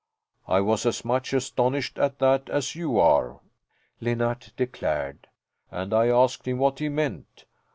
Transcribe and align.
"I 0.47 0.61
was 0.61 0.87
as 0.87 1.05
much 1.05 1.31
astonished 1.31 1.99
at 1.99 2.17
that 2.17 2.49
as 2.49 2.73
you 2.73 2.99
are," 2.99 3.39
Linnart 4.01 4.51
declared, 4.57 5.27
"and 5.69 5.93
I 5.93 6.07
asked 6.07 6.47
him 6.47 6.57
what 6.57 6.79
he 6.79 6.89
meant. 6.89 7.45